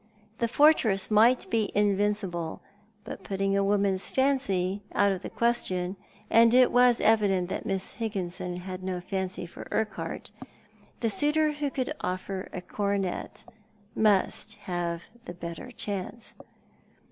The 0.39 0.47
fortress 0.47 1.11
might 1.11 1.47
be 1.51 1.69
invincible; 1.75 2.61
but 3.03 3.23
putting 3.23 3.55
a 3.55 3.63
woman's 3.63 4.09
fancy 4.09 4.81
out 4.95 5.11
of 5.11 5.21
the 5.21 5.29
question— 5.29 5.95
and 6.27 6.55
it 6.55 6.71
was 6.71 6.99
evident 6.99 7.49
that 7.49 7.67
Miss 7.67 7.93
Higginson 7.93 8.55
had 8.57 8.81
no 8.81 8.99
fancy 8.99 9.45
for 9.45 9.67
Urquhart— 9.69 10.31
the 11.01 11.09
suitor 11.11 11.51
who 11.51 11.69
could 11.69 11.93
offer 12.01 12.49
a 12.51 12.61
coronet 12.63 13.45
must 13.95 14.55
have 14.65 15.03
the 15.25 15.35
better 15.35 15.69
chance. 15.69 16.33